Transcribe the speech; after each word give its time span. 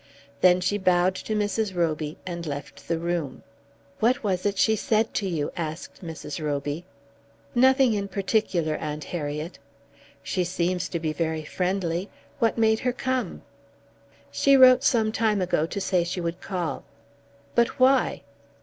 Then 0.39 0.61
she 0.61 0.79
bowed 0.79 1.13
to 1.13 1.35
Mrs. 1.35 1.75
Roby, 1.75 2.17
and 2.25 2.47
left 2.47 2.87
the 2.87 2.97
room. 2.97 3.43
"What 3.99 4.23
was 4.23 4.47
it 4.47 4.57
she 4.57 4.75
said 4.75 5.13
to 5.13 5.27
you?" 5.29 5.51
asked 5.55 6.03
Mrs. 6.03 6.43
Roby. 6.43 6.85
"Nothing 7.53 7.93
in 7.93 8.07
particular, 8.07 8.75
Aunt 8.77 9.03
Harriet." 9.03 9.59
"She 10.23 10.43
seems 10.43 10.89
to 10.89 10.99
be 10.99 11.13
very 11.13 11.45
friendly. 11.45 12.09
What 12.39 12.57
made 12.57 12.79
her 12.79 12.93
come?" 12.93 13.43
"She 14.31 14.57
wrote 14.57 14.83
some 14.83 15.11
time 15.11 15.39
ago 15.39 15.67
to 15.67 15.79
say 15.79 16.03
she 16.03 16.19
would 16.19 16.41
call." 16.41 16.83
"But 17.53 17.79
why?" 17.79 18.23